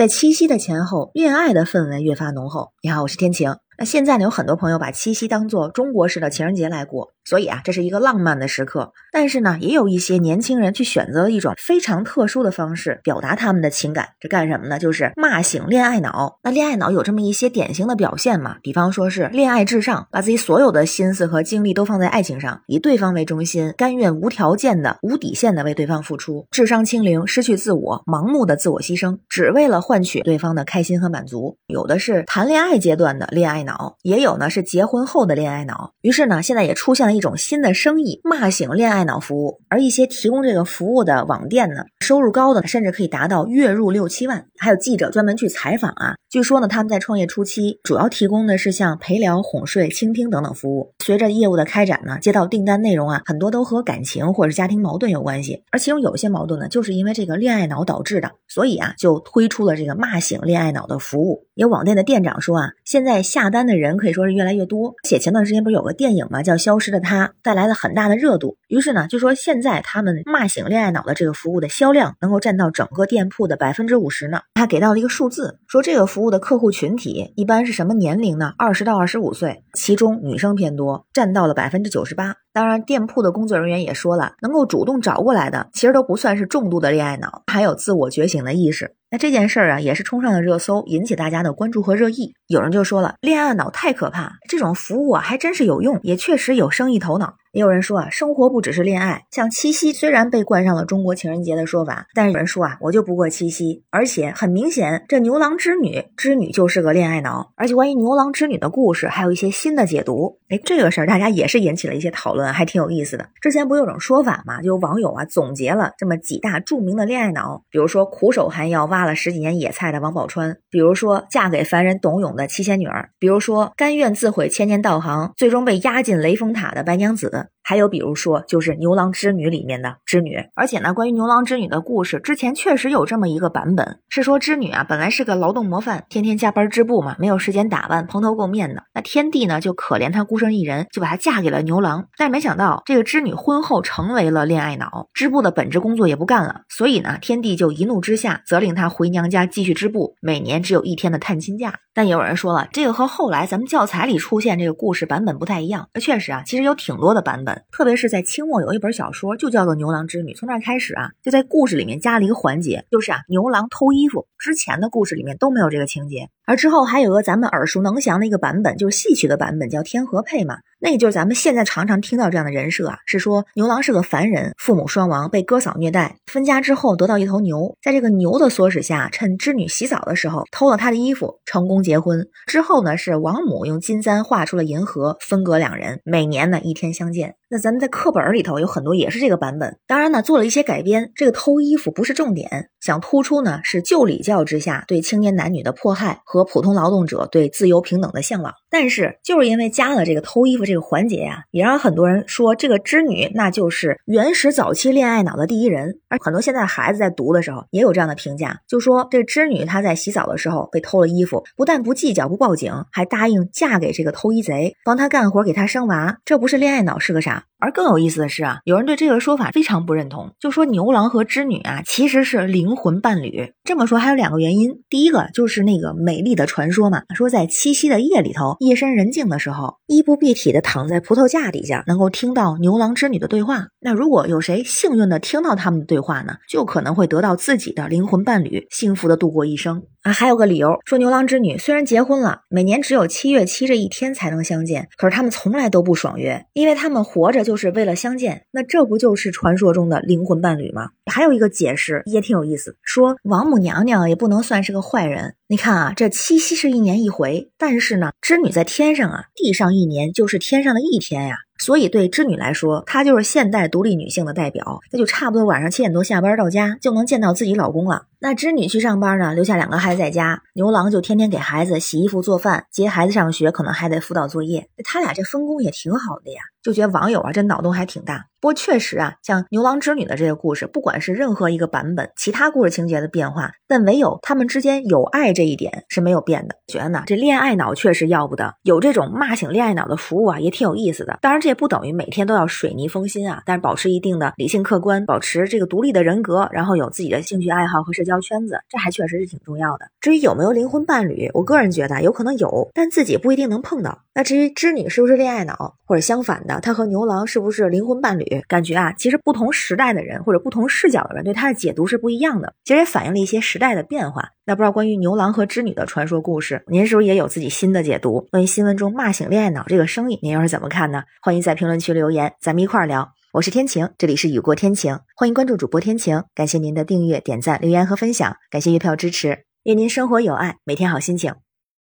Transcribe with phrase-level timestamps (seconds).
[0.00, 2.72] 在七夕的前后，恋爱的氛围越发浓厚。
[2.80, 3.56] 你好，我是天晴。
[3.80, 8.92] 那现在呢，有很多朋友把七夕当做中国式的情人节来过，所以啊，这是一个浪漫的时刻。
[9.10, 14.78] 但是呢，也有一些年轻人去选择了一种非常特殊的方式表达他们的情感，这干什么呢？
[14.78, 16.38] 就是骂醒恋爱脑。
[16.42, 18.56] 那恋爱脑有这么一些典型的表现嘛？
[18.62, 31.56] 比方说是恋爱至上，把自己所有的心思和精力都放在爱情上，以对方为中心，甘愿无条件的、无底线的为对方付出，智商清零，失去自我，盲目的自我牺牲，只为了换取对方的开心和满足。
[31.66, 33.69] 有的是谈恋爱阶段的恋爱脑。
[33.70, 35.92] 脑也有呢，是结婚后的恋爱脑。
[36.00, 39.60] 于是呢，现在也出现了一种新的生意——骂醒恋爱脑服务。
[39.68, 44.46] 而一些提供这个服务的网店呢，收入高的甚至可以达到月入六七万。
[44.58, 50.92] 还有记者专门去采访啊，据说呢，他们在创业初期主要提供的是像陪聊、哄睡、倾听等等服务。
[50.98, 55.62] 随着业务的开展呢，接到订单内容啊，很多都和感情或者家庭矛盾有关系。
[55.70, 61.46] 而其中有些矛盾呢，就是因为这个恋爱脑导致的，所以啊，就推出了这个骂醒恋爱脑的服务。
[61.54, 63.60] 有网店的店长说啊，现在下单。
[63.60, 68.56] 的人可以说是越来越多，且前段时间不是有个电影嘛，叫《消失的她》，带来了很大的热度。
[68.68, 74.40] 于是呢，就说现在他们骂醒恋爱脑的这个服务的销量能够占到整个店铺的百分之五十呢。
[74.54, 78.52] 他给到了一个数字，说这个服务的客户群体一般是什么年龄呢？
[78.58, 82.34] 二十到二十五岁，其中女生偏多，占到了百分之九十八。
[82.52, 88.96] 当然，店铺的工作人员也说了，能够主动找过来的，其实都不算是重度的恋爱脑，还有自我觉醒的意识。
[89.12, 92.34] 那这件事儿啊，也是冲上了热搜，引起大家的关注和热议。
[92.48, 97.34] 有人就说了，恋爱脑太可怕，这种服务啊，还真是有用，也确实有生意头脑。
[97.52, 99.24] 也有人说啊，生活不只是恋爱。
[99.30, 103.84] 像七夕虽然被冠上了中国情人节的说法，但是有人说啊，我就不过七夕。
[103.90, 107.52] 而且很明显，这牛郎织女，织女就是个恋爱脑。
[107.56, 110.39] 而且关于牛郎织女的故事，还有一些新的解读。
[110.50, 113.28] 哎，这个事儿大家也是引起了一些讨论，还挺有意思的。
[113.40, 127.50] 之前不有种说法嘛，就有网友啊总结了这么几大著名的恋爱脑，比如说苦守寒窑挖了十几年野菜的王宝钏，比如说嫁给凡人董永的七仙女儿，比如说甘愿自毁千年道行，最终被压进雷峰塔的白娘子。
[127.70, 138.82] 还有比如说，就是牛郎织女里面的织女，而且呢，关于牛郎织女的故事，之前确实有这么一个版本，是说织女啊，本来是个劳动模范，天天加班织布嘛，没有时间打扮，蓬头垢面的。
[138.92, 142.08] 那天帝呢，就可怜她孤身一人，就把她嫁给了牛郎。
[142.18, 146.62] 但是没想到，这个织女婚后成为了恋爱脑，织布的本职工作也不干了。
[146.68, 151.74] 所以呢，天帝就一怒之下，责令她回娘家继续织布，每年只有一天的探亲假。
[151.94, 155.88] 但也有人说了，这个和后来咱们教材里出现这个故事版本不太一样。
[155.94, 157.59] 那确实啊，其实有挺多的版本。
[157.70, 160.32] 特别是在清末有一本小说，就叫做《牛郎织女》。
[160.36, 164.26] 从那开始啊，就在故事里面加了一个环节，就是啊，牛郎偷衣服。
[164.38, 166.28] 之前的故事里面都没有这个情节。
[166.50, 170.56] 而之后还有个咱们耳熟能详的一个版本，就是戏曲的版本，叫《天河配》嘛。
[170.80, 182.26] 那个就是咱们现在常常听到这样的人设啊，是说牛郎是个凡人，父母双亡，被哥嫂虐待，分家之后得到一头牛，在这个牛的唆使下，趁织女洗澡的时候偷了她的衣服，成功结婚。
[182.46, 187.36] 之后呢，是王母用金簪画出了银河，分隔两人，每年呢一天相见。
[187.52, 191.12] 那咱们在课本里头有很多也是这个版本，当然呢做了一些改编。
[191.14, 198.54] 这个偷衣服不是重点，想突出呢是旧礼教之下对青年男女的迫害和和普通劳动者对自由平等的向往。
[198.70, 205.98] 但是就是因为加了这个偷衣服这个环节呀，也让很多人说这个织女那就是原始早期恋爱脑的第一人。
[206.08, 217.44] 而很多现在孩子在读的时候也有这样的评价，就说这织女她在洗澡的时候被偷了衣服，不但不计较不报警，还答应嫁给这个偷衣贼，帮他干活给他生娃，这不是恋爱脑是个啥？
[217.58, 223.52] 而更有意思的是啊，有人对这个说法非常不认同，就说牛郎和织女啊其实是灵魂伴侣。
[223.64, 233.68] 这么说还有两个原因，第一个就是那个美丽的传说嘛，说在七夕的夜里头，夜深人静的时候，衣不蔽体的躺在葡萄架底下，能够听到牛郎织女的对话。
[233.80, 239.82] 那如果有谁幸运的听到他们的对话呢，就可能会得到自己的灵魂伴侣，幸福的度过一生。
[240.02, 248.44] 啊，还有个理由说，牛郎织女虽然结婚了，每年只有七月七这一天才能相见，可是他们从来都不爽约，因为他们活着就是为了相见。
[248.50, 250.90] 那这不就是传说中的灵魂伴侣吗？
[251.10, 255.36] 还有一个解释也挺有意思，说王母娘娘也不能算是个坏人。
[255.50, 261.38] 你看啊，这七夕是一年一回，但是呢，织女在天上啊，地上一年就是天上的一天呀。
[261.58, 264.80] 所以，对织女来说，她就是现代独立女性的代表。
[264.92, 268.06] 那就差不多晚上七点多下班到家，就能见到自己老公了。
[268.20, 274.68] 那织女去上班呢，留下两个孩子在家，牛郎就天天给孩子洗衣服、做饭，接孩子上学，可能还得辅导作业。
[274.84, 276.40] 他俩这分工也挺好的呀。
[276.62, 278.26] 就觉得网友啊这脑洞还挺大。
[278.38, 286.54] 不过确实啊，像牛郎织女的这个故事，不管是任何一个版本，其他故事情节的变化，但唯有他们之间有爱这这一点是没有变的。
[286.66, 291.18] 觉得呢，这恋爱脑确实要不得，有这种骂醒恋爱脑的服务啊，也挺有意思的。
[291.22, 299.86] 当然，这也不等于每天都要水泥封心啊，但是保持一定的理性客观，保持这个独立的人格，然后有自己的兴趣爱好和社交圈子，这还确实是挺重要的。
[299.98, 304.02] 至于有没有灵魂伴侣，我个人觉得有可能有，但自己不一定能碰到。
[304.12, 308.42] 那至于织女是不是恋爱脑，或者相反的，她和牛郎是不是灵魂伴侣？
[308.46, 312.52] 感觉啊，其实不同时代的人或者不同视角的人对他的解读是不一样的。
[312.64, 314.28] 其实也反映了一些时代的变化。
[314.50, 318.26] 那不知道关于牛郎和织女的传说故事，您是不是也有自己新的解读？
[318.32, 321.04] 关于新闻中骂醒恋爱脑这个生意，您又是怎么看呢？
[321.22, 323.12] 欢迎在评论区留言，咱们一块儿聊。
[323.34, 326.24] 我是天晴，这里是雨过天晴，欢迎关注主播天晴。
[326.34, 331.32] 感谢您的订阅、点赞、留言和分享，感谢月票支持，愿您生活有爱，每天好心情。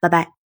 [0.00, 0.43] 拜拜。